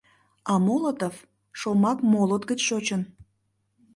А 0.51 0.53
Молотов 0.65 1.15
шомак 1.59 1.97
молот 2.11 2.43
гыч 2.49 2.59
шочын. 2.67 3.01